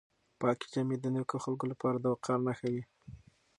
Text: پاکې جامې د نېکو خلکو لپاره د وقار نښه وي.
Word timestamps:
پاکې 0.39 0.65
جامې 0.73 0.95
د 0.99 1.05
نېکو 1.15 1.37
خلکو 1.45 1.65
لپاره 1.71 1.97
د 1.99 2.05
وقار 2.13 2.39
نښه 2.47 2.67
وي. 2.73 2.83